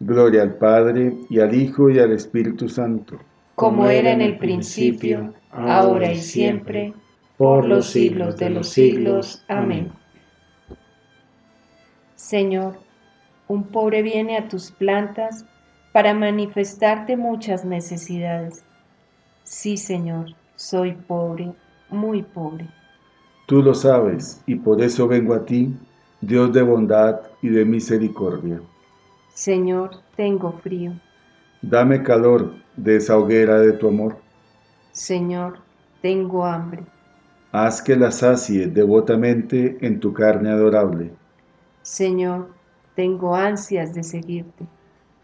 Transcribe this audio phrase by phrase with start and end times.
[0.00, 3.18] Gloria al Padre, y al Hijo, y al Espíritu Santo.
[3.54, 6.92] Como era en el principio, ahora y siempre,
[7.38, 9.42] por los siglos de los siglos.
[9.48, 9.90] Amén.
[12.14, 12.78] Señor,
[13.48, 15.44] un pobre viene a tus plantas
[15.92, 18.64] para manifestarte muchas necesidades.
[19.44, 21.52] Sí, Señor, soy pobre,
[21.88, 22.66] muy pobre.
[23.46, 25.72] Tú lo sabes, y por eso vengo a ti
[26.20, 28.60] Dios de bondad y de misericordia.
[29.36, 30.92] Señor, tengo frío.
[31.60, 34.16] Dame calor de esa hoguera de tu amor.
[34.92, 35.58] Señor,
[36.00, 36.84] tengo hambre.
[37.52, 41.12] Haz que la sacie devotamente en tu carne adorable.
[41.82, 42.48] Señor,
[42.94, 44.64] tengo ansias de seguirte.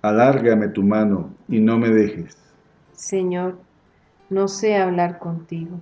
[0.02, 2.36] Alárgame tu mano y no me dejes.
[2.92, 3.56] Señor,
[4.28, 5.80] no sé hablar contigo.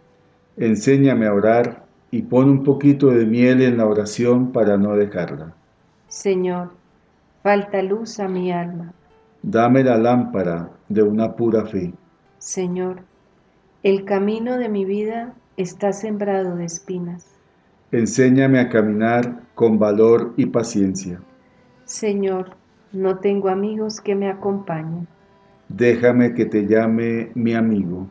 [0.57, 5.52] Enséñame a orar y pon un poquito de miel en la oración para no dejarla.
[6.07, 6.79] Señor,
[7.43, 8.93] falta luz a mi alma.
[9.43, 11.93] Dame la lámpara de una pura fe.
[12.39, 13.03] Señor,
[13.83, 17.26] el camino de mi vida está sembrado de espinas.
[17.93, 21.21] Enséñame a caminar con valor y paciencia.
[21.85, 22.57] Señor,
[22.93, 25.09] no tengo amigos que me acompañen.
[25.69, 28.07] Déjame que te llame mi amigo.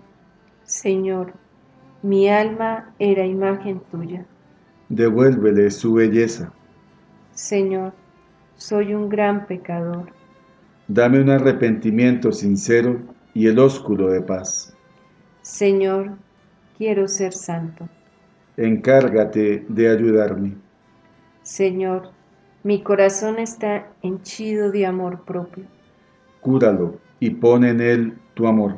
[0.63, 1.34] Señor,
[2.02, 4.26] mi alma era imagen tuya.
[4.89, 6.52] Devuélvele su belleza.
[7.34, 7.94] Señor,
[8.60, 10.12] soy un gran pecador.
[10.88, 13.00] Dame un arrepentimiento sincero
[13.34, 14.76] y el ósculo de paz.
[15.41, 16.17] Señor,
[16.78, 17.88] quiero ser santo.
[18.58, 20.58] Encárgate de ayudarme.
[21.41, 22.12] Señor,
[22.63, 25.63] mi corazón está henchido de amor propio.
[26.41, 28.78] Cúralo y pon en él tu amor.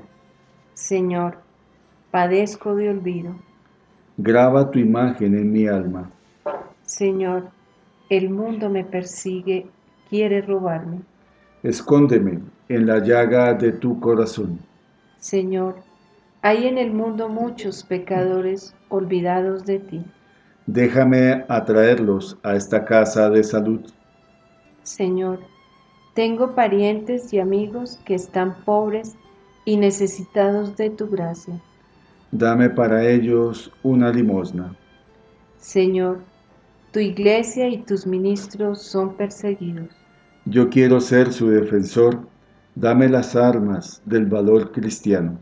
[0.75, 1.39] Señor,
[2.11, 3.35] padezco de olvido.
[4.17, 6.11] Graba tu imagen en mi alma.
[6.83, 7.49] Señor,
[8.11, 9.65] el mundo me persigue,
[10.09, 10.99] quiere robarme.
[11.63, 14.59] Escóndeme en la llaga de tu corazón.
[15.17, 15.75] Señor,
[16.41, 20.05] hay en el mundo muchos pecadores olvidados de ti.
[20.67, 23.81] Déjame atraerlos a esta casa de salud.
[24.83, 25.39] Señor,
[26.13, 29.15] tengo parientes y amigos que están pobres
[29.65, 31.59] y necesitados de tu gracia
[32.31, 34.75] dame para ellos una limosna.
[35.57, 36.19] Señor,
[36.91, 39.89] tu iglesia y tus ministros son perseguidos.
[40.45, 42.19] Yo quiero ser su defensor,
[42.75, 45.37] dame las armas del valor cristiano.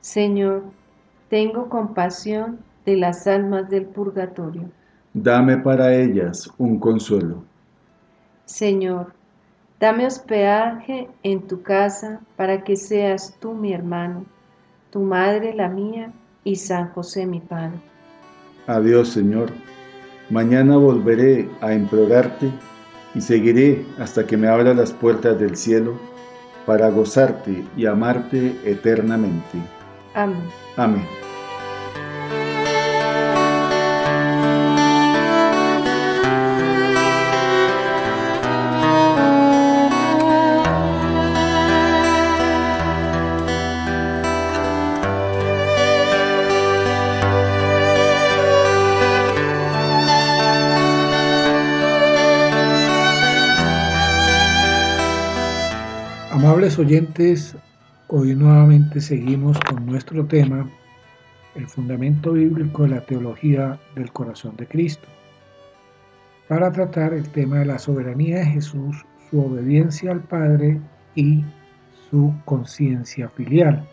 [0.00, 0.62] Señor,
[1.28, 4.70] tengo compasión de las almas del purgatorio.
[5.12, 7.42] Dame para ellas un consuelo.
[8.44, 9.12] Señor,
[9.78, 14.24] dame hospedaje en tu casa para que seas tú mi hermano
[14.90, 16.12] tu madre la mía
[16.44, 17.78] y San José mi Padre.
[18.66, 19.50] Adiós Señor,
[20.30, 22.50] mañana volveré a implorarte
[23.14, 25.94] y seguiré hasta que me abra las puertas del cielo
[26.66, 29.58] para gozarte y amarte eternamente.
[30.14, 30.42] Amén.
[30.76, 31.29] Amén.
[56.80, 57.54] Oyentes,
[58.08, 60.66] hoy nuevamente seguimos con nuestro tema,
[61.54, 65.06] el fundamento bíblico de la teología del corazón de Cristo,
[66.48, 70.80] para tratar el tema de la soberanía de Jesús, su obediencia al Padre
[71.14, 71.44] y
[72.10, 73.86] su conciencia filial,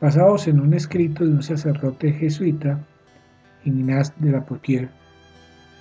[0.00, 2.82] basados en un escrito de un sacerdote jesuita,
[3.64, 4.88] Ignace de la Potier,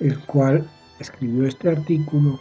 [0.02, 0.68] el cual
[1.00, 2.38] escribió este artículo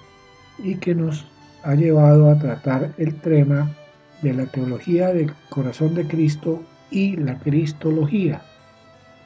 [0.58, 1.24] y que nos
[1.62, 3.70] ha llevado a tratar el tema
[4.22, 8.42] de la teología del corazón de Cristo y la cristología.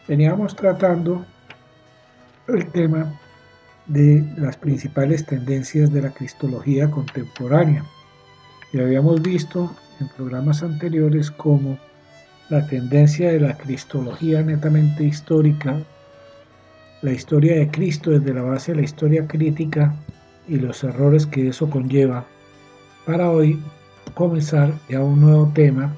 [0.06, 1.24] Veníamos tratando
[2.48, 3.18] el tema
[3.86, 7.84] de las principales tendencias de la cristología contemporánea.
[8.72, 11.78] Y habíamos visto en programas anteriores cómo
[12.50, 15.78] la tendencia de la cristología netamente histórica,
[17.02, 19.94] la historia de Cristo desde la base de la historia crítica
[20.48, 22.24] y los errores que eso conlleva,
[23.06, 23.62] para hoy
[24.14, 25.94] comenzar ya un nuevo tema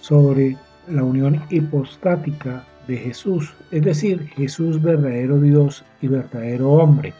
[0.00, 0.56] sobre
[0.88, 7.12] la unión hipostática de Jesús, es decir, Jesús verdadero Dios y verdadero hombre,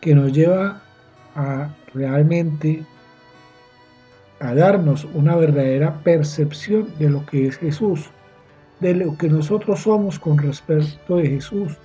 [0.00, 0.82] que nos lleva
[1.34, 2.84] a realmente
[4.40, 8.10] a darnos una verdadera percepción de lo que es Jesús,
[8.80, 11.76] de lo que nosotros somos con respecto de Jesús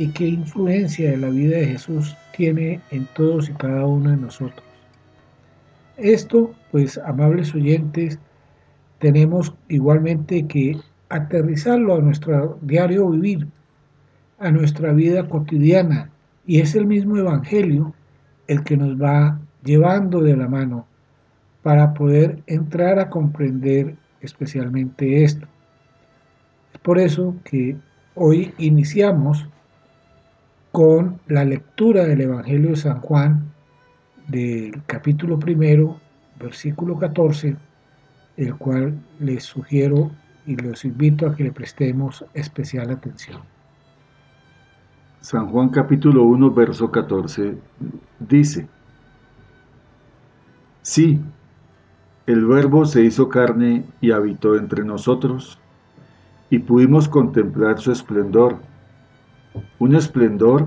[0.00, 4.16] y qué influencia de la vida de Jesús tiene en todos y cada uno de
[4.16, 4.64] nosotros.
[5.98, 8.18] Esto, pues, amables oyentes,
[8.98, 10.78] tenemos igualmente que
[11.10, 13.46] aterrizarlo a nuestro diario vivir,
[14.38, 16.10] a nuestra vida cotidiana,
[16.46, 17.92] y es el mismo Evangelio
[18.46, 20.86] el que nos va llevando de la mano
[21.62, 25.46] para poder entrar a comprender especialmente esto.
[26.72, 27.76] Es por eso que
[28.14, 29.46] hoy iniciamos
[30.72, 33.52] con la lectura del Evangelio de San Juan
[34.28, 36.00] del capítulo primero,
[36.38, 37.56] versículo 14,
[38.36, 40.10] el cual les sugiero
[40.46, 43.40] y los invito a que le prestemos especial atención.
[45.20, 47.54] San Juan capítulo 1, verso 14
[48.20, 48.66] dice,
[50.82, 51.20] Sí,
[52.26, 55.58] el Verbo se hizo carne y habitó entre nosotros,
[56.48, 58.56] y pudimos contemplar su esplendor,
[59.78, 60.66] un esplendor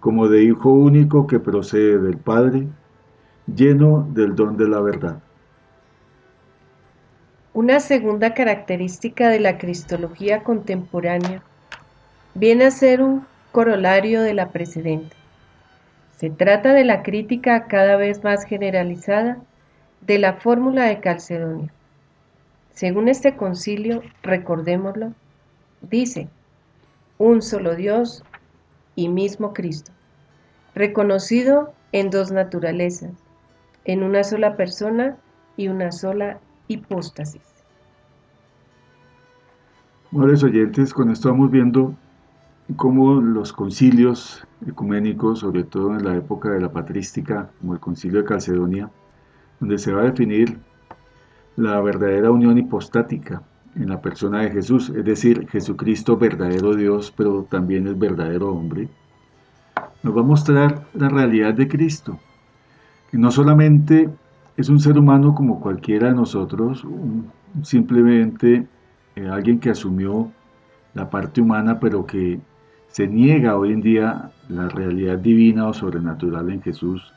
[0.00, 2.66] como de Hijo único que procede del Padre,
[3.46, 5.18] lleno del don de la verdad.
[7.52, 11.42] Una segunda característica de la cristología contemporánea
[12.34, 15.14] viene a ser un corolario de la precedente.
[16.16, 19.38] Se trata de la crítica cada vez más generalizada
[20.00, 21.72] de la fórmula de Calcedonia.
[22.72, 25.12] Según este concilio, recordémoslo,
[25.80, 26.28] dice,
[27.18, 28.24] un solo Dios
[28.96, 29.92] y mismo Cristo,
[30.74, 33.12] reconocido en dos naturalezas,
[33.84, 35.16] en una sola persona
[35.56, 37.42] y una sola hipóstasis.
[40.12, 41.94] Amables oyentes, con esto vamos viendo
[42.76, 48.20] cómo los concilios ecuménicos, sobre todo en la época de la patrística, como el concilio
[48.20, 48.90] de Calcedonia,
[49.60, 50.58] donde se va a definir
[51.56, 53.42] la verdadera unión hipostática
[53.76, 58.88] en la persona de Jesús, es decir, Jesucristo verdadero Dios, pero también es verdadero hombre,
[60.02, 62.18] nos va a mostrar la realidad de Cristo,
[63.10, 64.08] que no solamente
[64.56, 66.86] es un ser humano como cualquiera de nosotros,
[67.62, 68.66] simplemente
[69.16, 70.30] eh, alguien que asumió
[70.94, 72.40] la parte humana, pero que
[72.88, 77.12] se niega hoy en día la realidad divina o sobrenatural en Jesús,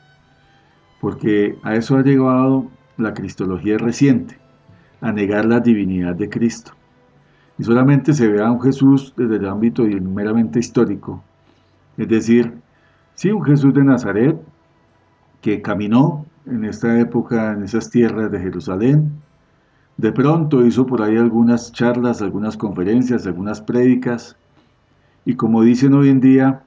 [1.00, 2.66] porque a eso ha llegado
[2.96, 4.38] la cristología reciente,
[5.00, 6.72] a negar la divinidad de Cristo.
[7.58, 11.22] Y solamente se ve a un Jesús desde el ámbito meramente histórico,
[11.96, 12.52] es decir,
[13.14, 14.40] sí, un Jesús de Nazaret
[15.40, 19.10] que caminó en esta época en esas tierras de Jerusalén,
[19.96, 24.36] de pronto hizo por ahí algunas charlas, algunas conferencias, algunas prédicas,
[25.24, 26.62] y como dicen hoy en día,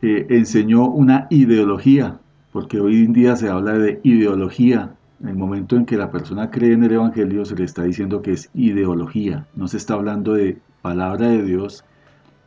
[0.00, 2.18] eh, enseñó una ideología,
[2.52, 4.94] porque hoy en día se habla de ideología.
[5.20, 8.22] En el momento en que la persona cree en el Evangelio se le está diciendo
[8.22, 11.84] que es ideología, no se está hablando de palabra de Dios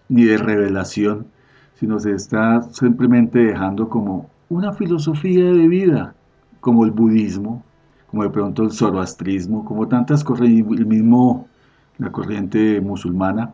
[0.07, 1.27] ni de revelación,
[1.75, 6.15] sino se está simplemente dejando como una filosofía de vida,
[6.61, 7.63] como el budismo,
[8.09, 11.47] como de pronto el zoroastrismo, como tantas corrientes, el mismo,
[11.97, 13.53] la corriente musulmana,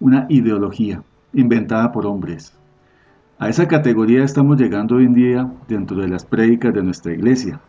[0.00, 1.02] una ideología
[1.34, 2.52] inventada por hombres.
[3.38, 7.60] A esa categoría estamos llegando hoy en día dentro de las prédicas de nuestra iglesia.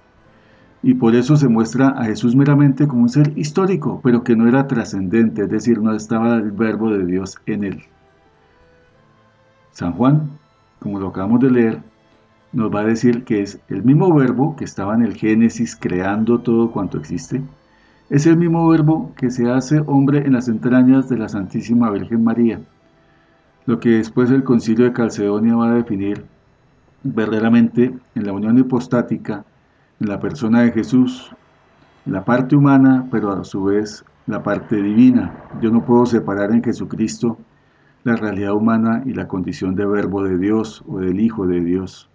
[0.83, 4.47] Y por eso se muestra a Jesús meramente como un ser histórico, pero que no
[4.47, 7.83] era trascendente, es decir, no estaba el verbo de Dios en él.
[9.71, 10.29] San Juan,
[10.79, 11.79] como lo acabamos de leer,
[12.53, 16.39] nos va a decir que es el mismo verbo que estaba en el Génesis creando
[16.39, 17.41] todo cuanto existe,
[18.09, 22.23] es el mismo verbo que se hace hombre en las entrañas de la Santísima Virgen
[22.23, 22.61] María
[23.67, 26.25] lo que después el concilio de Calcedonia va a definir
[27.03, 29.45] verdaderamente en la unión hipostática,
[29.99, 31.31] la persona de Jesús,
[32.05, 35.33] la parte humana, pero a su vez la parte divina.
[35.61, 37.37] Yo no puedo separar en Jesucristo
[38.03, 42.09] la realidad humana y la condición de verbo de Dios o del Hijo de Dios.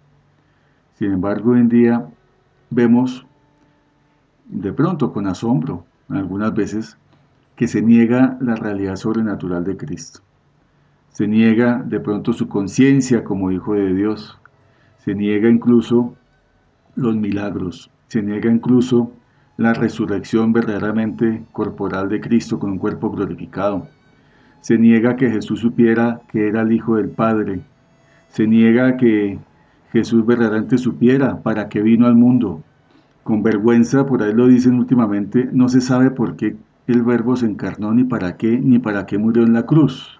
[0.95, 2.07] Sin embargo, hoy en día
[2.69, 3.25] vemos
[4.45, 6.97] de pronto con asombro, algunas veces,
[7.55, 10.21] que se niega la realidad sobrenatural de Cristo.
[11.09, 14.39] Se niega de pronto su conciencia como hijo de Dios.
[14.97, 16.15] Se niega incluso
[16.95, 17.89] los milagros.
[18.07, 19.11] Se niega incluso
[19.57, 23.87] la resurrección verdaderamente corporal de Cristo con un cuerpo glorificado.
[24.61, 27.61] Se niega que Jesús supiera que era el Hijo del Padre.
[28.29, 29.37] Se niega que
[29.91, 32.63] Jesús verdaderamente supiera para qué vino al mundo.
[33.23, 36.55] Con vergüenza, por ahí lo dicen últimamente, no se sabe por qué
[36.87, 40.19] el verbo se encarnó ni para qué, ni para qué murió en la cruz.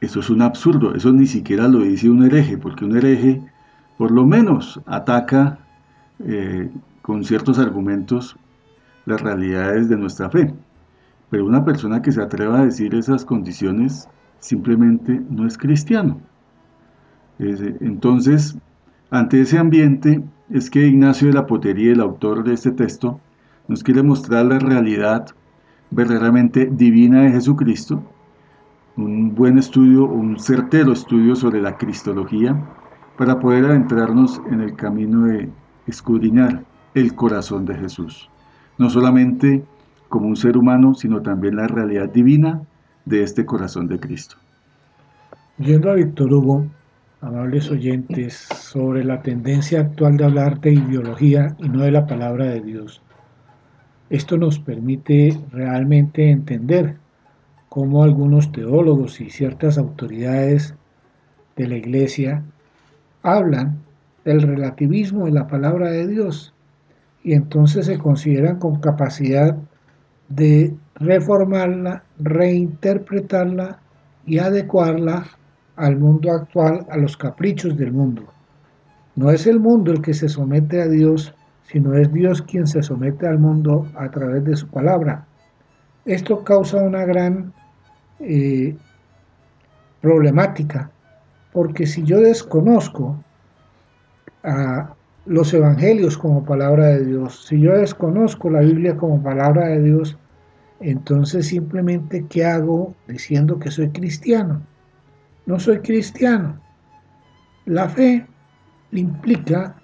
[0.00, 3.40] Eso es un absurdo, eso ni siquiera lo dice un hereje, porque un hereje
[4.02, 5.60] por lo menos ataca
[6.26, 6.68] eh,
[7.02, 8.36] con ciertos argumentos
[9.06, 10.52] las realidades de nuestra fe.
[11.30, 14.08] Pero una persona que se atreva a decir esas condiciones
[14.40, 16.20] simplemente no es cristiano.
[17.38, 18.58] Entonces,
[19.12, 23.20] ante ese ambiente es que Ignacio de la Potería, el autor de este texto,
[23.68, 25.28] nos quiere mostrar la realidad
[25.92, 28.02] verdaderamente divina de Jesucristo,
[28.96, 32.60] un buen estudio, un certero estudio sobre la cristología,
[33.16, 35.48] para poder adentrarnos en el camino de
[35.86, 36.62] escudriñar
[36.94, 38.28] el corazón de Jesús,
[38.78, 39.64] no solamente
[40.08, 42.62] como un ser humano, sino también la realidad divina
[43.04, 44.36] de este corazón de Cristo.
[45.58, 46.66] Yendo a Víctor Hugo,
[47.20, 52.46] amables oyentes, sobre la tendencia actual de hablar de ideología y no de la palabra
[52.46, 53.00] de Dios.
[54.10, 56.96] Esto nos permite realmente entender
[57.68, 60.74] cómo algunos teólogos y ciertas autoridades
[61.56, 62.42] de la Iglesia
[63.22, 63.78] hablan
[64.24, 66.54] del relativismo de la palabra de Dios
[67.22, 69.56] y entonces se consideran con capacidad
[70.28, 73.78] de reformarla, reinterpretarla
[74.26, 75.26] y adecuarla
[75.76, 78.24] al mundo actual, a los caprichos del mundo.
[79.14, 82.82] No es el mundo el que se somete a Dios, sino es Dios quien se
[82.82, 85.26] somete al mundo a través de su palabra.
[86.04, 87.52] Esto causa una gran
[88.20, 88.76] eh,
[90.00, 90.90] problemática,
[91.52, 93.22] porque si yo desconozco
[94.42, 94.94] a
[95.26, 100.18] los evangelios como palabra de Dios, si yo desconozco la Biblia como palabra de Dios,
[100.80, 104.62] entonces simplemente ¿qué hago diciendo que soy cristiano?
[105.46, 106.60] No soy cristiano.
[107.66, 108.26] La fe
[108.90, 109.76] implica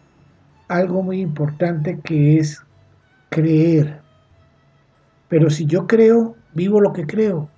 [0.68, 2.62] algo muy importante que es
[3.28, 4.00] creer.
[5.28, 7.48] Pero si yo creo, vivo lo que creo.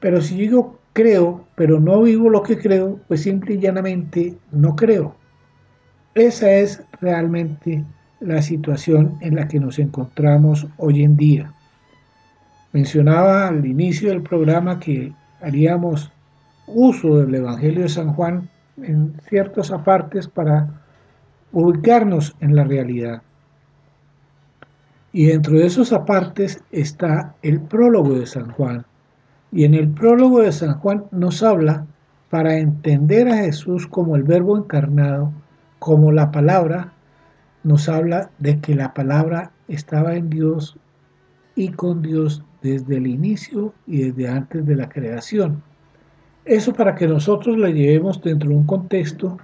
[0.00, 4.74] Pero si yo creo, pero no vivo lo que creo, pues simple y llanamente no
[4.74, 5.14] creo.
[6.14, 7.84] Esa es realmente
[8.20, 11.52] la situación en la que nos encontramos hoy en día.
[12.72, 16.10] Mencionaba al inicio del programa que haríamos
[16.66, 18.48] uso del Evangelio de San Juan
[18.82, 20.82] en ciertos apartes para
[21.52, 23.20] ubicarnos en la realidad.
[25.12, 28.86] Y dentro de esos apartes está el prólogo de San Juan.
[29.56, 31.86] Y en el prólogo de San Juan nos habla
[32.28, 35.32] para entender a Jesús como el verbo encarnado,
[35.78, 36.92] como la palabra
[37.64, 40.76] nos habla de que la palabra estaba en Dios
[41.54, 45.62] y con Dios desde el inicio y desde antes de la creación.
[46.44, 49.38] Eso para que nosotros la llevemos dentro de un contexto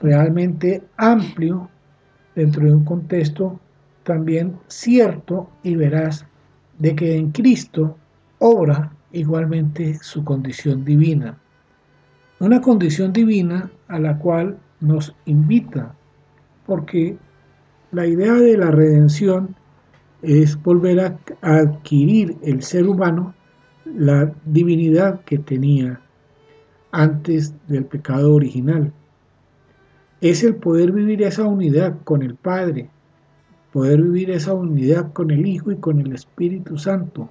[0.00, 1.70] realmente amplio,
[2.34, 3.60] dentro de un contexto
[4.02, 6.26] también cierto y veraz
[6.80, 7.96] de que en Cristo
[8.40, 11.38] obra igualmente su condición divina.
[12.38, 15.94] Una condición divina a la cual nos invita,
[16.66, 17.16] porque
[17.92, 19.56] la idea de la redención
[20.22, 23.34] es volver a adquirir el ser humano
[23.84, 26.00] la divinidad que tenía
[26.90, 28.92] antes del pecado original.
[30.20, 32.90] Es el poder vivir esa unidad con el Padre,
[33.72, 37.28] poder vivir esa unidad con el Hijo y con el Espíritu Santo.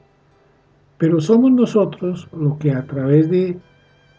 [0.97, 3.57] Pero somos nosotros los que a través de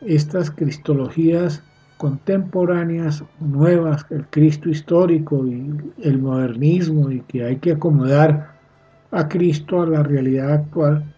[0.02, 1.62] estas cristologías
[1.96, 8.54] contemporáneas, nuevas, el Cristo histórico y el modernismo y que hay que acomodar
[9.10, 11.14] a Cristo a la realidad actual,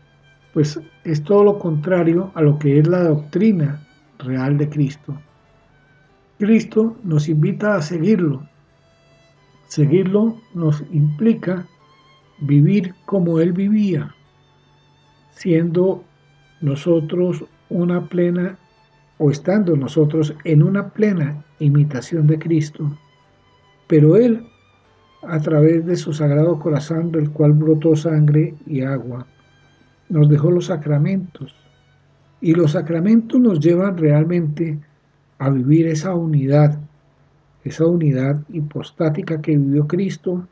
[0.54, 3.84] pues es todo lo contrario a lo que es la doctrina
[4.18, 5.18] real de Cristo.
[6.38, 8.48] Cristo nos invita a seguirlo.
[9.66, 11.66] Seguirlo nos implica
[12.40, 14.14] vivir como Él vivía,
[15.38, 16.02] siendo
[16.60, 18.58] nosotros una plena
[19.18, 22.90] o estando nosotros en una plena imitación de Cristo,
[23.86, 24.44] pero Él,
[25.22, 29.26] a través de su sagrado corazón del cual brotó sangre y agua,
[30.08, 31.54] nos dejó los sacramentos,
[32.40, 34.78] y los sacramentos nos llevan realmente
[35.38, 36.78] a vivir esa unidad
[37.64, 40.46] esa unidad hipostática que vivió Cristo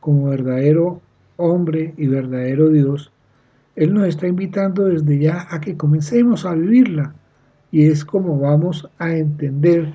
[0.00, 1.00] como verdadero
[1.36, 3.10] hombre y verdadero Dios,
[3.74, 7.14] Él nos está invitando desde ya a que comencemos a vivirla.
[7.70, 9.94] Y es como vamos a entender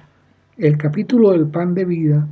[0.58, 2.28] el capítulo del pan de vida,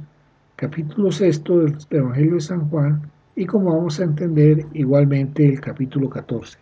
[0.55, 3.01] capítulo sexto del Evangelio de San Juan,
[3.35, 6.57] y como vamos a entender igualmente el capítulo 14.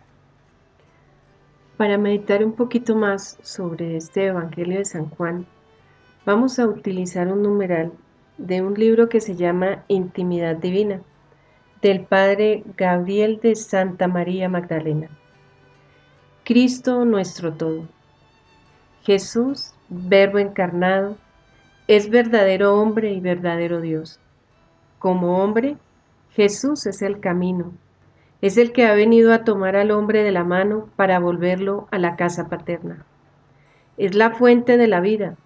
[1.78, 5.46] Para meditar un poquito más sobre este Evangelio de San Juan,
[6.26, 7.92] vamos a utilizar un numeral
[8.36, 11.00] de un libro que se llama Intimidad Divina,
[11.82, 15.08] del Padre Gabriel de Santa María Magdalena.
[16.44, 17.88] Cristo nuestro todo.
[19.02, 21.16] Jesús, Verbo encarnado,
[21.86, 24.18] es verdadero hombre y verdadero Dios.
[24.98, 25.76] Como hombre,
[26.30, 27.72] Jesús es el camino,
[28.40, 31.98] es el que ha venido a tomar al hombre de la mano para volverlo a
[31.98, 33.04] la casa paterna.
[33.96, 35.36] Es la fuente de la vida,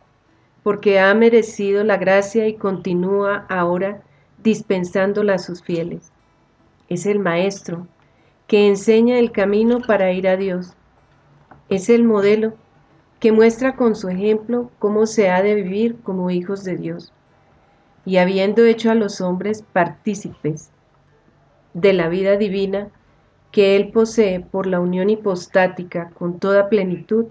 [0.63, 4.03] porque ha merecido la gracia y continúa ahora
[4.43, 6.13] dispensándola a sus fieles.
[6.89, 7.87] Es el Maestro,
[8.47, 10.73] que enseña el camino para ir a Dios.
[11.69, 12.55] Es el modelo,
[13.21, 17.13] que muestra con su ejemplo cómo se ha de vivir como hijos de Dios.
[18.05, 20.71] Y habiendo hecho a los hombres partícipes
[21.75, 22.89] de la vida divina
[23.53, 27.27] que Él posee por la unión hipostática con toda plenitud,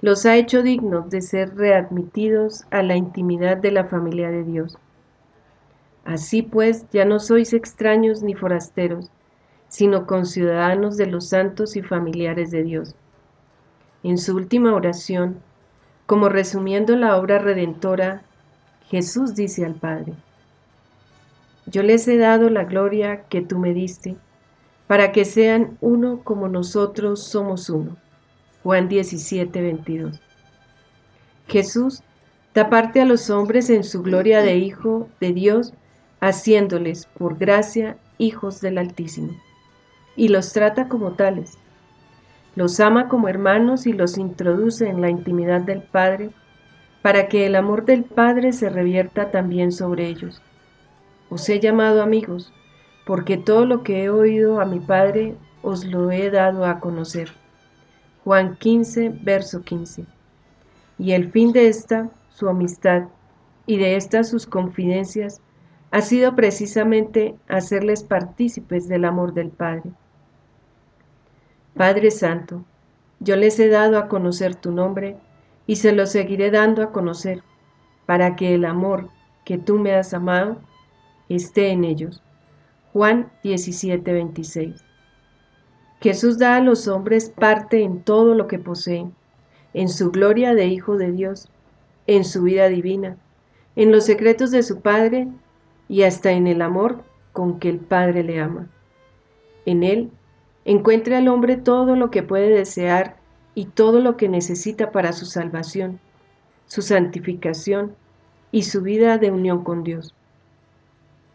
[0.00, 4.78] los ha hecho dignos de ser readmitidos a la intimidad de la familia de Dios.
[6.08, 9.10] Así pues, ya no sois extraños ni forasteros,
[9.68, 12.94] sino conciudadanos de los santos y familiares de Dios.
[14.02, 15.42] En su última oración,
[16.06, 18.22] como resumiendo la obra redentora,
[18.88, 20.14] Jesús dice al Padre,
[21.66, 24.16] yo les he dado la gloria que tú me diste,
[24.86, 27.98] para que sean uno como nosotros somos uno.
[28.62, 30.18] Juan 17, 22.
[31.48, 32.02] Jesús
[32.54, 35.74] da parte a los hombres en su gloria de Hijo de Dios,
[36.20, 39.32] haciéndoles, por gracia, hijos del Altísimo,
[40.16, 41.58] y los trata como tales.
[42.56, 46.30] Los ama como hermanos y los introduce en la intimidad del Padre,
[47.02, 50.42] para que el amor del Padre se revierta también sobre ellos
[51.30, 52.52] os he llamado amigos,
[53.06, 57.30] porque todo lo que he oído a mi Padre os lo he dado a conocer.
[58.24, 60.04] Juan 15, verso 15.
[60.98, 63.04] Y el fin de esta, su amistad,
[63.66, 65.40] y de estas sus confidencias,
[65.90, 69.90] ha sido precisamente hacerles partícipes del amor del Padre.
[71.74, 72.64] Padre Santo,
[73.20, 75.16] yo les he dado a conocer tu nombre
[75.66, 77.42] y se lo seguiré dando a conocer,
[78.06, 79.08] para que el amor
[79.44, 80.58] que tú me has amado
[81.28, 82.22] esté en ellos.
[82.92, 84.82] Juan 17, 26.
[86.00, 89.14] Jesús da a los hombres parte en todo lo que poseen,
[89.74, 91.48] en su gloria de Hijo de Dios,
[92.06, 93.16] en su vida divina,
[93.76, 95.28] en los secretos de su Padre
[95.88, 98.68] y hasta en el amor con que el Padre le ama.
[99.66, 100.10] En él
[100.64, 103.16] encuentra al hombre todo lo que puede desear
[103.54, 106.00] y todo lo que necesita para su salvación,
[106.66, 107.94] su santificación
[108.52, 110.14] y su vida de unión con Dios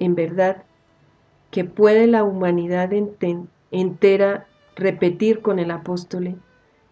[0.04, 0.64] en verdad,
[1.52, 2.92] que puede la humanidad
[3.72, 6.36] entera repetir con el apóstol,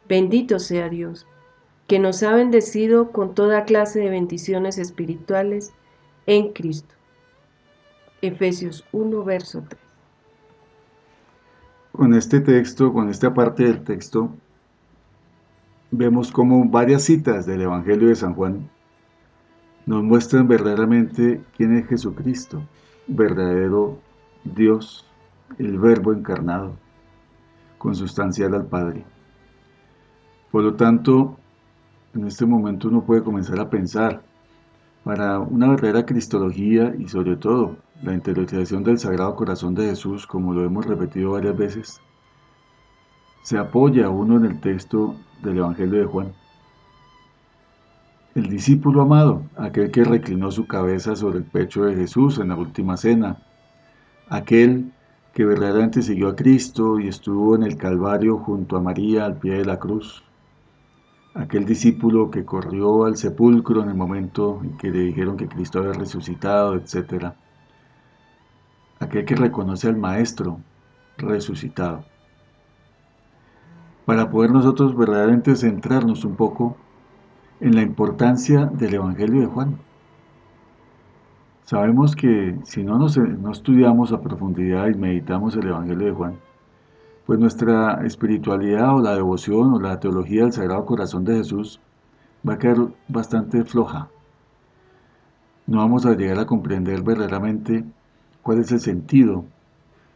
[0.07, 1.27] bendito sea Dios,
[1.87, 5.73] que nos ha bendecido con toda clase de bendiciones espirituales
[6.25, 6.95] en Cristo.
[8.21, 9.81] Efesios 1, verso 3.
[11.91, 14.31] Con este texto, con esta parte del texto,
[15.91, 18.69] vemos como varias citas del Evangelio de San Juan
[19.85, 22.61] nos muestran verdaderamente quién es Jesucristo
[23.07, 23.99] verdadero
[24.43, 25.05] Dios,
[25.57, 26.75] el Verbo encarnado,
[27.77, 29.03] consustancial al Padre.
[30.51, 31.37] Por lo tanto,
[32.13, 34.21] en este momento uno puede comenzar a pensar
[35.03, 40.53] para una verdadera cristología y sobre todo la interiorización del Sagrado Corazón de Jesús, como
[40.53, 42.01] lo hemos repetido varias veces,
[43.43, 46.33] se apoya uno en el texto del Evangelio de Juan.
[48.35, 52.55] El discípulo amado, aquel que reclinó su cabeza sobre el pecho de Jesús en la
[52.55, 53.37] última cena,
[54.29, 54.91] aquel
[55.33, 59.55] que verdaderamente siguió a Cristo y estuvo en el Calvario junto a María al pie
[59.55, 60.23] de la cruz,
[61.33, 65.79] aquel discípulo que corrió al sepulcro en el momento en que le dijeron que Cristo
[65.79, 67.33] había resucitado, etc.
[68.99, 70.59] Aquel que reconoce al Maestro
[71.17, 72.03] resucitado.
[74.05, 76.75] Para poder nosotros verdaderamente centrarnos un poco
[77.59, 79.77] en la importancia del Evangelio de Juan.
[81.63, 86.37] Sabemos que si no, nos, no estudiamos a profundidad y meditamos el Evangelio de Juan,
[87.31, 91.79] pues nuestra espiritualidad o la devoción o la teología del Sagrado Corazón de Jesús
[92.45, 94.09] va a quedar bastante floja.
[95.65, 97.85] no vamos a llegar a comprender verdaderamente
[98.41, 99.45] cuál es el sentido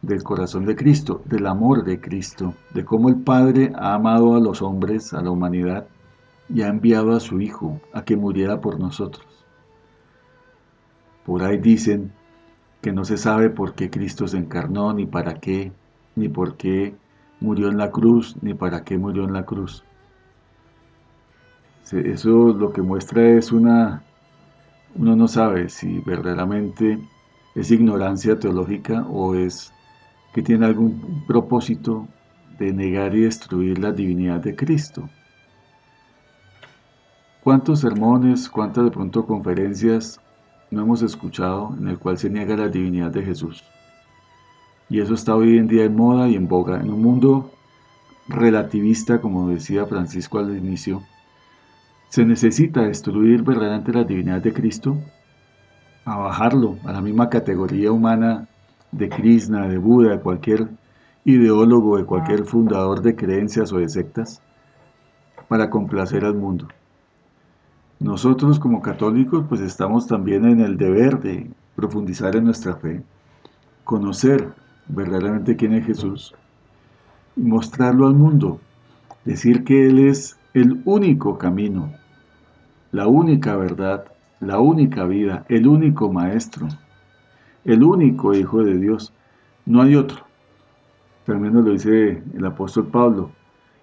[0.02, 4.38] del corazón de Cristo, del amor de Cristo, de cómo el Padre ha amado a
[4.38, 5.86] los hombres, a la humanidad,
[6.50, 9.26] y ha enviado a su Hijo a que muriera por nosotros.
[11.24, 12.12] Por ahí dicen
[12.82, 15.72] que no se sabe por qué Cristo se encarnó, ni para qué,
[16.14, 16.94] ni por qué
[17.40, 19.84] murió en la cruz, ni para qué murió en la cruz.
[21.92, 24.02] Eso lo que muestra es una,
[24.96, 26.98] uno no sabe si verdaderamente
[27.54, 29.72] es ignorancia teológica o es
[30.34, 32.08] que tiene algún propósito
[32.58, 35.08] de negar y destruir la divinidad de Cristo.
[37.44, 40.20] ¿Cuántos sermones, cuántas de pronto conferencias
[40.70, 43.62] no hemos escuchado en el cual se niega la divinidad de Jesús?
[44.88, 46.80] Y eso está hoy en día en moda y en boga.
[46.80, 47.50] En un mundo
[48.28, 51.02] relativista, como decía Francisco al inicio,
[52.08, 54.96] se necesita destruir verdaderamente la divinidad de Cristo,
[56.04, 58.48] a bajarlo a la misma categoría humana
[58.92, 60.68] de Krishna, de Buda, de cualquier
[61.24, 64.40] ideólogo, de cualquier fundador de creencias o de sectas,
[65.48, 66.68] para complacer al mundo.
[67.98, 73.02] Nosotros como católicos pues estamos también en el deber de profundizar en nuestra fe,
[73.84, 74.54] conocer
[74.88, 76.34] verdaderamente quién es Jesús
[77.36, 78.60] y mostrarlo al mundo,
[79.24, 81.92] decir que Él es el único camino,
[82.92, 84.06] la única verdad,
[84.40, 86.68] la única vida, el único maestro,
[87.64, 89.12] el único Hijo de Dios.
[89.66, 90.24] No hay otro.
[91.24, 93.30] También nos lo dice el apóstol Pablo.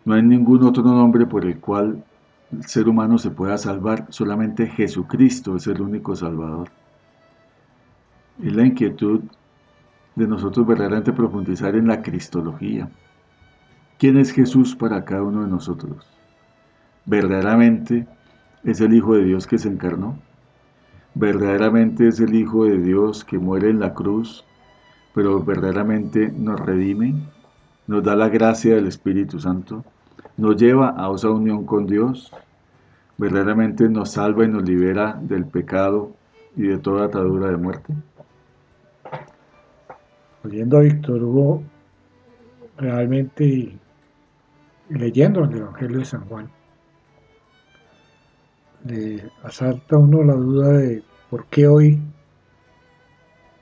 [0.05, 2.03] No hay ningún otro nombre por el cual
[2.51, 4.07] el ser humano se pueda salvar.
[4.09, 6.69] Solamente Jesucristo es el único Salvador.
[8.41, 9.21] Es la inquietud
[10.15, 12.89] de nosotros verdaderamente profundizar en la Cristología.
[13.97, 16.05] ¿Quién es Jesús para cada uno de nosotros?
[17.05, 18.07] ¿Verdaderamente
[18.63, 20.17] es el Hijo de Dios que se encarnó?
[21.15, 24.43] verdaderamente es el Hijo de Dios que muere en la cruz,
[25.13, 27.15] pero verdaderamente nos redime,
[27.87, 29.83] nos da la gracia del Espíritu Santo,
[30.37, 32.31] nos lleva a esa unión con Dios,
[33.17, 36.11] verdaderamente nos salva y nos libera del pecado
[36.55, 37.93] y de toda atadura de muerte.
[40.45, 41.63] Oyendo a Víctor Hugo,
[42.77, 43.77] realmente
[44.89, 46.49] leyendo el Evangelio de San Juan,
[48.85, 52.01] le asalta uno la duda de por qué hoy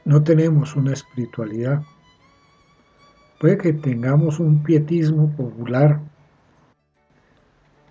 [0.06, 1.84] no tenemos una espiritualidad.
[3.40, 6.00] Puede que tengamos un pietismo popular,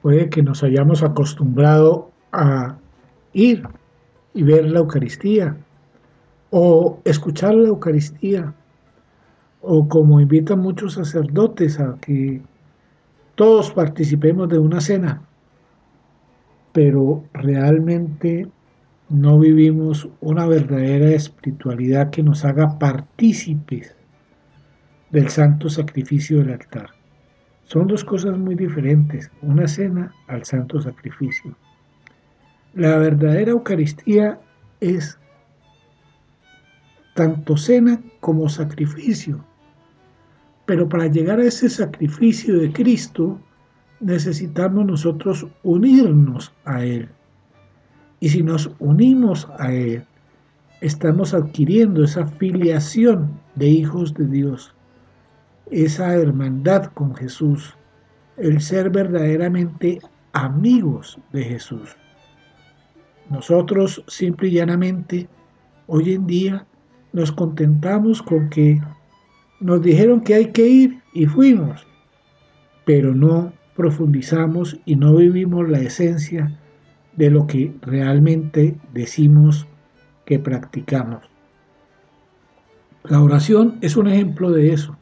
[0.03, 2.76] puede que nos hayamos acostumbrado a
[3.34, 3.62] ir
[4.34, 5.57] y ver la Eucaristía
[6.51, 8.53] o escuchar la Eucaristía
[9.62, 12.40] o como invitan muchos sacerdotes a que
[13.34, 15.22] todos participemos de una cena
[16.72, 18.48] pero realmente
[19.08, 23.96] no vivimos una verdadera espiritualidad que nos haga partícipes
[25.11, 26.90] del santo sacrificio del altar.
[27.64, 31.56] Son dos cosas muy diferentes, una cena al santo sacrificio.
[32.74, 34.38] La verdadera Eucaristía
[34.80, 35.18] es
[37.14, 39.44] tanto cena como sacrificio,
[40.70, 43.40] pero para llegar a ese sacrificio de Cristo,
[43.98, 47.08] necesitamos nosotros unirnos a Él.
[48.20, 50.04] Y si nos unimos a Él,
[50.80, 54.72] estamos adquiriendo esa filiación de hijos de Dios,
[55.72, 57.76] esa hermandad con Jesús,
[58.36, 59.98] el ser verdaderamente
[60.34, 61.96] amigos de Jesús.
[63.28, 65.28] Nosotros simple y llanamente
[65.88, 66.64] hoy en día
[67.12, 68.80] nos contentamos con que
[69.61, 71.86] nos dijeron que hay que ir y fuimos,
[72.84, 76.58] pero no profundizamos y no vivimos la esencia
[77.16, 79.66] de lo que realmente decimos
[80.24, 81.30] que practicamos.
[83.04, 84.96] La oración es un ejemplo de eso.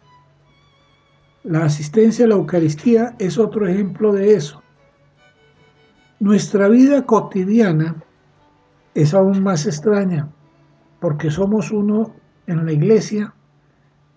[1.45, 4.63] La asistencia a la Eucaristía es otro ejemplo de eso.
[6.21, 7.97] Nuestra vida cotidiana
[8.95, 10.29] es aún más extraña
[11.01, 12.15] porque somos uno
[12.47, 13.35] en la iglesia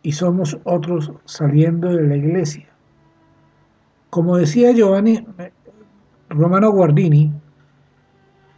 [0.03, 2.67] y somos otros saliendo de la iglesia.
[4.09, 5.25] Como decía Giovanni
[6.29, 7.31] Romano Guardini,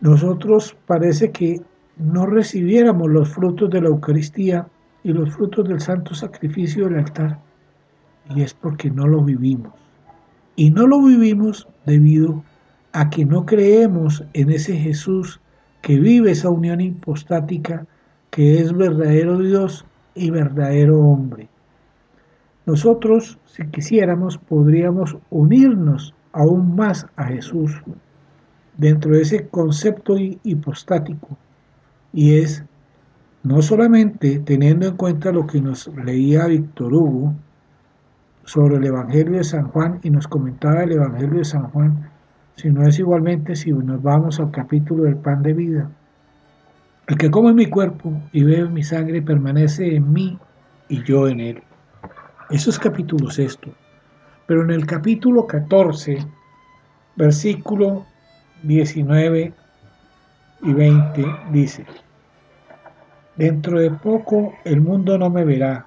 [0.02, 1.62] nosotros parece que
[1.98, 4.68] no recibiéramos los frutos de la Eucaristía
[5.04, 7.40] y los frutos del santo sacrificio del altar,
[8.34, 9.74] y es porque no lo vivimos.
[10.56, 12.44] Y no lo vivimos debido
[12.94, 15.40] a que no creemos en ese Jesús
[15.82, 17.86] que vive esa unión impostática,
[18.30, 19.86] que es verdadero Dios
[20.16, 21.50] y verdadero hombre.
[22.66, 27.82] Nosotros, si quisiéramos, podríamos unirnos aún más a Jesús
[28.78, 31.38] dentro de ese concepto hipostático,
[32.12, 32.64] Y es
[33.44, 37.34] no solamente teniendo en cuenta lo que nos leía Víctor Hugo
[38.46, 42.10] sobre el Evangelio de San Juan y nos comentaba el Evangelio de San Juan,
[42.56, 45.90] sino es igualmente si nos vamos al capítulo del pan de vida.
[47.08, 50.40] El que come mi cuerpo y bebe mi sangre permanece en mí
[50.88, 51.64] y yo en él.
[52.50, 53.74] Eso es capítulo sexto.
[54.48, 56.26] Pero en el capítulo 14,
[57.18, 58.06] versículo
[58.64, 59.54] 19
[60.62, 61.86] y 20 dice,
[63.36, 65.86] Dentro de poco el mundo no me verá,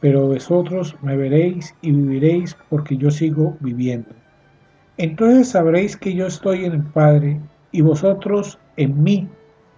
[0.00, 4.10] pero vosotros me veréis y viviréis porque yo sigo viviendo.
[4.96, 7.38] Entonces sabréis que yo estoy en el Padre
[7.70, 9.28] y vosotros en mí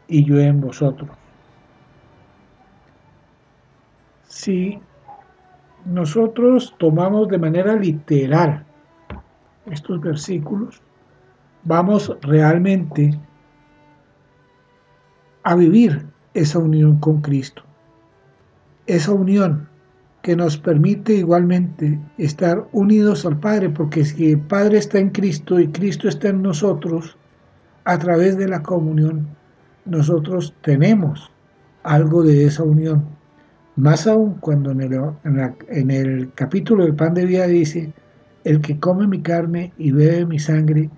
[0.08, 1.10] y yo en vosotros.
[4.28, 4.78] Si
[5.84, 8.64] nosotros tomamos de manera literal
[9.66, 10.80] estos versículos,
[11.64, 13.18] vamos realmente
[15.44, 17.62] a vivir esa unión con Cristo.
[18.86, 19.68] Esa unión
[20.22, 25.58] que nos permite igualmente estar unidos al Padre, porque si el Padre está en Cristo
[25.58, 27.16] y Cristo está en nosotros,
[27.84, 29.26] a través de la comunión,
[29.84, 31.30] nosotros tenemos
[31.82, 33.04] algo de esa unión.
[33.76, 37.92] Más aún cuando en el, el capítulo del pan de vida dice,
[38.44, 40.90] el que come mi carne y bebe mi sangre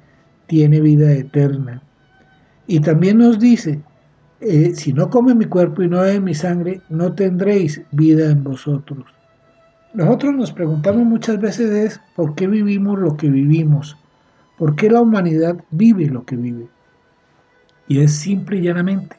[0.46, 1.82] tiene vida eterna.
[2.66, 3.80] Y también nos dice,
[4.40, 8.42] eh, si no come mi cuerpo y no bebe mi sangre, no tendréis vida en
[8.42, 9.04] vosotros.
[9.94, 13.96] Nosotros nos preguntamos muchas veces es por qué vivimos lo que vivimos,
[14.58, 16.66] por qué la humanidad vive lo que vive.
[17.88, 19.16] Y es simple y llanamente,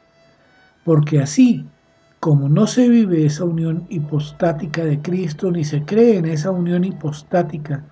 [0.83, 1.65] porque así
[2.19, 6.83] como no se vive esa unión hipostática de Cristo, ni se cree en esa unión
[6.83, 7.83] hipostática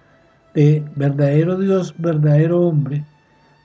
[0.56, 3.06] de verdadero Dios, verdadero hombre,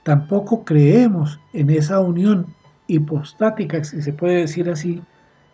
[0.05, 2.47] tampoco creemos en esa unión
[2.87, 5.03] hipostática, si se puede decir así,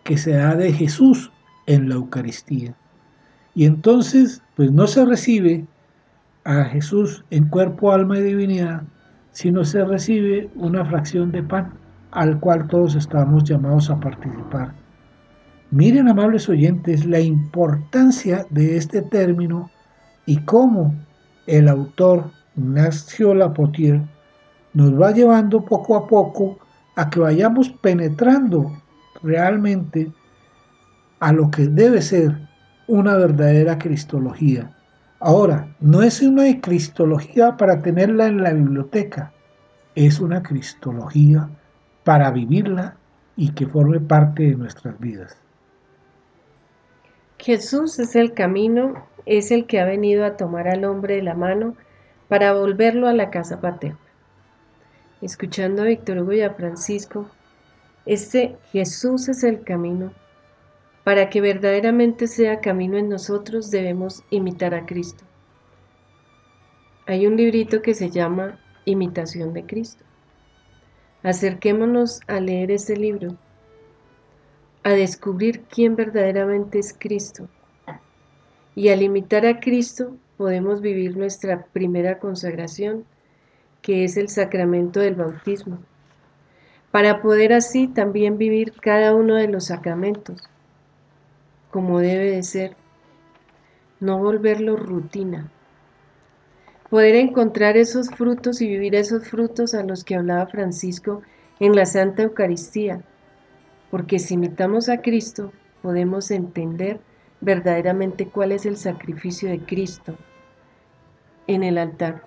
[0.02, 1.30] que se da de Jesús
[1.66, 2.74] en la Eucaristía.
[3.54, 5.64] Y entonces, pues no se recibe
[6.44, 8.82] a Jesús en cuerpo, alma y divinidad,
[9.34, 11.74] sino se recibe una fracción de pan
[12.12, 14.72] al cual todos estamos llamados a participar.
[15.70, 19.70] Miren, amables oyentes, la importancia de este término
[20.24, 20.94] y cómo
[21.46, 24.00] el autor Ignacio Lapotier
[24.72, 26.58] nos va llevando poco a poco
[26.94, 28.70] a que vayamos penetrando
[29.20, 30.12] realmente
[31.18, 32.38] a lo que debe ser
[32.86, 34.73] una verdadera cristología.
[35.26, 39.32] Ahora, no es una cristología para tenerla en la biblioteca,
[39.94, 41.48] es una cristología
[42.04, 42.96] para vivirla
[43.34, 45.36] y que forme parte de nuestras vidas.
[47.38, 51.34] Jesús es el camino, es el que ha venido a tomar al hombre de la
[51.34, 51.74] mano
[52.28, 53.98] para volverlo a la casa paterna
[55.24, 57.30] escuchando a Víctor Hugo y a Francisco,
[58.04, 60.12] este Jesús es el camino.
[61.04, 65.24] Para que verdaderamente sea camino en nosotros debemos imitar a Cristo.
[67.06, 70.02] Hay un librito que se llama Imitación de Cristo.
[71.22, 73.36] Acerquémonos a leer este libro,
[74.82, 77.48] a descubrir quién verdaderamente es Cristo.
[78.74, 83.04] Y al imitar a Cristo podemos vivir nuestra primera consagración
[83.82, 85.78] que es el sacramento del bautismo,
[86.90, 90.42] para poder así también vivir cada uno de los sacramentos,
[91.74, 92.76] como debe de ser,
[93.98, 95.50] no volverlo rutina,
[96.88, 101.22] poder encontrar esos frutos y vivir esos frutos a los que hablaba Francisco
[101.58, 103.02] en la Santa Eucaristía,
[103.90, 105.50] porque si imitamos a Cristo
[105.82, 107.00] podemos entender
[107.40, 110.16] verdaderamente cuál es el sacrificio de Cristo
[111.48, 112.22] en el altar.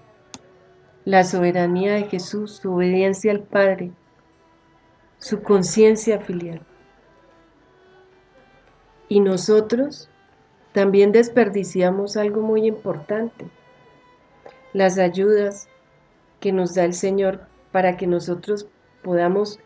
[1.05, 3.93] La soberanía de Jesús, su obediencia al Padre,
[5.19, 6.59] su conciencia filial.
[9.09, 10.09] Y nosotros
[10.73, 13.45] también desperdiciamos algo muy importante,
[14.73, 15.69] las ayudas
[16.39, 17.41] que nos da el Señor
[17.71, 18.67] para que nosotros
[19.01, 19.59] podamos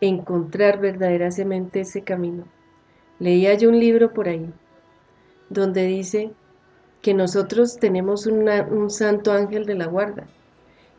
[0.00, 2.44] encontrar verdaderamente ese camino.
[3.18, 4.52] Leía yo un libro por ahí
[5.48, 6.32] donde dice
[7.02, 10.26] que nosotros tenemos un santo ángel de la guarda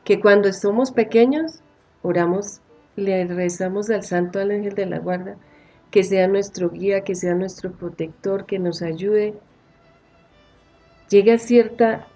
[0.04, 1.60] que cuando somos pequeños,
[2.02, 2.62] oramos,
[2.96, 5.38] le rezamos al Santo Ángel de la Guarda,
[5.92, 9.36] que sea nuestro guía, que sea nuestro protector, que nos ayude.
[11.10, 12.08] Llega cierta,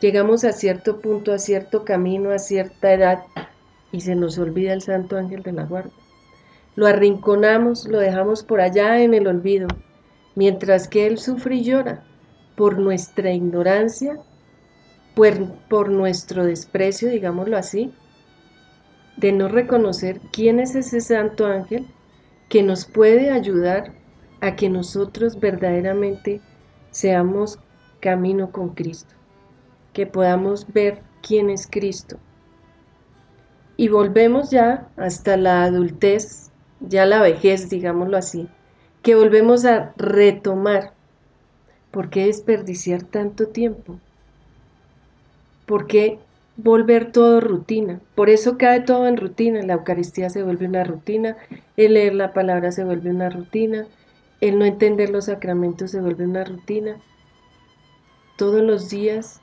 [0.00, 3.24] llegamos a cierto punto, a cierto camino, a cierta edad,
[3.92, 5.90] y se nos olvida el Santo Ángel de la Guarda.
[6.76, 9.68] Lo arrinconamos, lo dejamos por allá en el olvido,
[10.34, 12.04] mientras que Él sufre y llora
[12.56, 14.18] por nuestra ignorancia
[15.14, 17.92] por, nuestro desprecio, digámoslo así,
[19.16, 21.86] de no reconocer quién es ese santo ángel
[22.54, 23.92] que nos puede ayudar
[24.40, 26.40] a que nosotros verdaderamente
[26.92, 27.58] seamos
[27.98, 29.12] camino con Cristo,
[29.92, 32.16] que podamos ver quién es Cristo.
[33.76, 38.48] Y volvemos ya hasta la adultez, ya la vejez, digámoslo así,
[39.02, 40.92] que volvemos a retomar.
[41.90, 43.98] ¿Por qué desperdiciar tanto tiempo?
[45.66, 46.20] ¿Por qué
[46.56, 48.00] volver todo rutina?
[48.14, 49.62] Por eso cae todo en rutina.
[49.62, 51.36] La Eucaristía se vuelve una rutina,
[51.76, 53.86] el leer la palabra se vuelve una rutina,
[54.40, 56.96] el no entender los sacramentos se vuelve una rutina.
[58.36, 59.40] Todos los días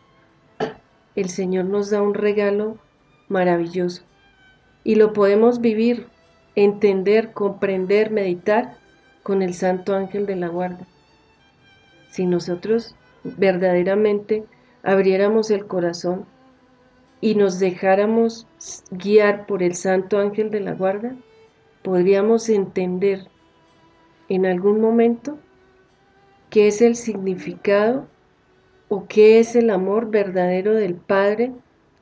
[1.15, 2.77] el Señor nos da un regalo
[3.27, 4.03] maravilloso
[4.83, 6.07] y lo podemos vivir,
[6.55, 8.77] entender, comprender, meditar
[9.23, 10.87] con el Santo Ángel de la Guarda.
[12.09, 14.43] Si nosotros verdaderamente
[14.83, 16.25] abriéramos el corazón
[17.21, 18.47] y nos dejáramos
[18.89, 21.15] guiar por el Santo Ángel de la Guarda,
[21.83, 23.27] podríamos entender
[24.27, 25.37] en algún momento
[26.49, 28.07] qué es el significado
[28.89, 31.51] o qué es el amor verdadero del Padre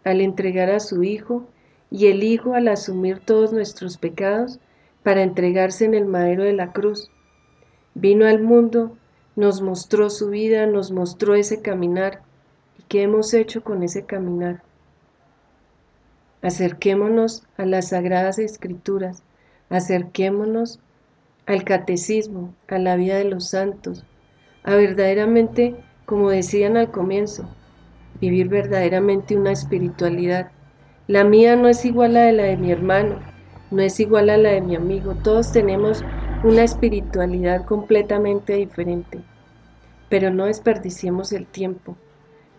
[0.05, 1.45] al entregar a su Hijo
[1.91, 4.59] y el Hijo al asumir todos nuestros pecados
[5.03, 7.11] para entregarse en el madero de la cruz.
[7.93, 8.95] Vino al mundo,
[9.35, 12.21] nos mostró su vida, nos mostró ese caminar.
[12.77, 14.63] ¿Y qué hemos hecho con ese caminar?
[16.41, 19.23] Acerquémonos a las sagradas escrituras,
[19.69, 20.79] acerquémonos
[21.45, 24.05] al catecismo, a la vida de los santos,
[24.63, 25.75] a verdaderamente
[26.05, 27.55] como decían al comienzo,
[28.19, 30.51] vivir verdaderamente una espiritualidad.
[31.07, 33.27] La mía no es igual a la de mi hermano,
[33.69, 36.07] no es igual a la de mi amigo, todos tenemos
[36.41, 39.25] una espiritualidad completamente diferente,
[40.07, 42.01] pero no desperdiciemos el tiempo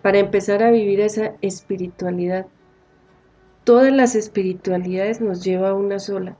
[0.03, 2.47] para empezar a vivir esa espiritualidad.
[3.71, 6.37] Todas las espiritualidades nos lleva a una sola,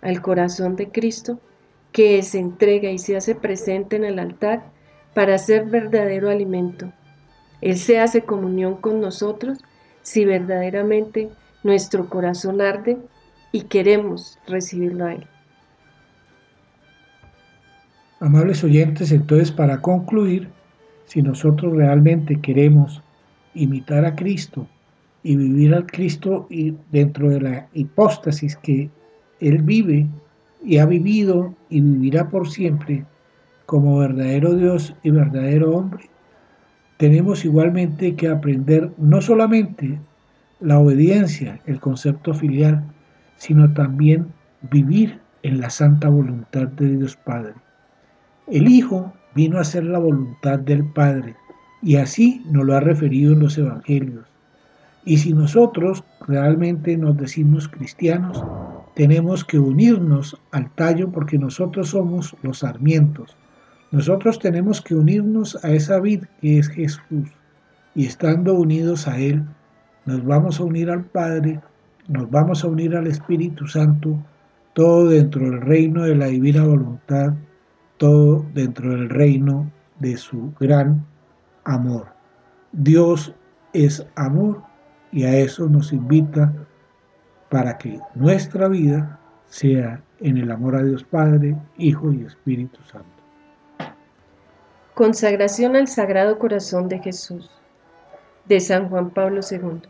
[0.00, 1.38] al corazón de Cristo,
[1.92, 4.64] que se entrega y se hace presente en el altar
[5.14, 6.92] para ser verdadero alimento.
[7.60, 9.58] Él se hace comunión con nosotros
[10.02, 11.28] si verdaderamente
[11.62, 12.98] nuestro corazón arde
[13.52, 15.26] y queremos recibirlo a Él.
[18.18, 20.48] Amables oyentes, entonces para concluir,
[21.06, 23.04] si nosotros realmente queremos
[23.54, 24.66] imitar a Cristo
[25.22, 28.90] y vivir al Cristo y dentro de la hipóstasis que
[29.40, 30.06] Él vive
[30.64, 33.04] y ha vivido y vivirá por siempre,
[33.66, 36.10] como verdadero Dios y verdadero hombre,
[36.98, 39.98] tenemos igualmente que aprender no solamente
[40.60, 42.84] la obediencia, el concepto filial,
[43.36, 44.28] sino también
[44.70, 47.54] vivir en la santa voluntad de Dios Padre.
[48.46, 51.34] El Hijo vino a hacer la voluntad del Padre
[51.82, 54.31] y así nos lo ha referido en los Evangelios.
[55.04, 58.44] Y si nosotros realmente nos decimos cristianos,
[58.94, 63.36] tenemos que unirnos al tallo porque nosotros somos los sarmientos
[63.92, 67.28] nosotros tenemos que unirnos a esa vid que es Jesús
[67.94, 69.44] y estando unidos a Él,
[70.06, 71.60] nos vamos a unir al Padre,
[72.08, 74.18] nos vamos a unir al Espíritu Santo,
[74.72, 77.34] todo dentro del reino de la divina voluntad,
[77.98, 81.04] todo dentro del reino de su gran
[81.64, 82.06] amor.
[82.72, 83.34] Dios
[83.74, 84.62] es amor
[85.12, 86.52] y a eso nos invita
[87.50, 93.08] para que nuestra vida sea en el amor a Dios Padre, Hijo y Espíritu Santo.
[94.94, 97.50] Consagración al Sagrado Corazón de Jesús,
[98.46, 99.82] de San Juan Pablo II.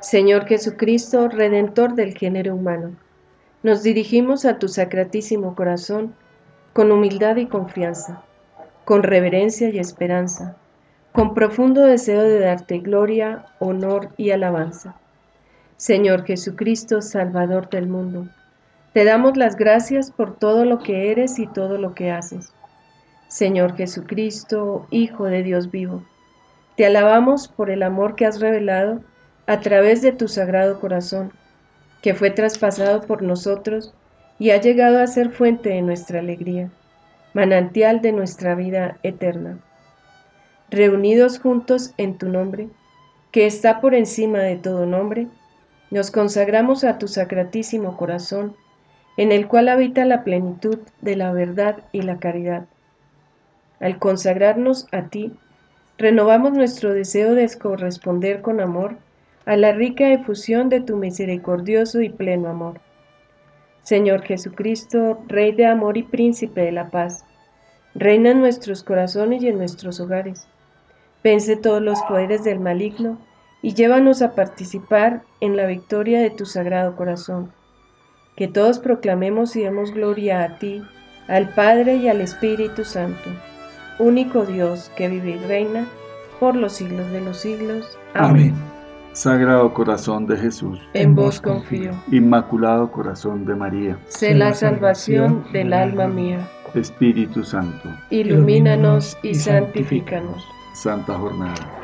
[0.00, 2.92] Señor Jesucristo, Redentor del género humano,
[3.62, 6.14] nos dirigimos a tu sacratísimo corazón
[6.72, 8.22] con humildad y confianza,
[8.84, 10.56] con reverencia y esperanza,
[11.14, 14.96] con profundo deseo de darte gloria, honor y alabanza.
[15.76, 18.26] Señor Jesucristo, Salvador del mundo,
[18.92, 22.52] te damos las gracias por todo lo que eres y todo lo que haces
[23.28, 26.04] Señor Jesucristo, Hijo de Dios vivo.
[26.76, 29.00] Te alabamos por el amor que has revelado
[29.46, 31.32] a través de tu sagrado corazón,
[32.02, 33.94] que fue traspasado por nosotros
[34.40, 36.70] y ha llegado a ser fuente de nuestra alegría,
[37.34, 39.58] manantial de nuestra vida eterna.
[40.70, 42.68] Reunidos juntos en tu nombre,
[43.30, 45.28] que está por encima de todo nombre,
[45.90, 48.56] nos consagramos a tu sacratísimo corazón,
[49.16, 52.66] en el cual habita la plenitud de la verdad y la caridad
[53.84, 55.32] al consagrarnos a ti,
[55.98, 58.96] renovamos nuestro deseo de corresponder con amor
[59.44, 62.80] a la rica efusión de tu misericordioso y pleno amor.
[63.82, 67.24] Señor Jesucristo, Rey de amor y Príncipe de la paz,
[67.94, 70.48] reina en nuestros corazones y en nuestros hogares.
[71.24, 73.16] Vence todos los poderes del maligno
[73.62, 77.50] y llévanos a participar en la victoria de tu sagrado corazón.
[78.36, 80.82] Que todos proclamemos y demos gloria a ti,
[81.26, 83.30] al Padre y al Espíritu Santo,
[83.98, 85.86] único Dios que vive y reina
[86.38, 87.98] por los siglos de los siglos.
[88.12, 88.54] Amén.
[89.12, 91.92] Sagrado corazón de Jesús, en vos confío.
[92.10, 96.46] Inmaculado corazón de María, sé la salvación del alma mía.
[96.74, 100.44] Espíritu Santo, ilumínanos y santifícanos.
[100.74, 101.83] Santa Jornada.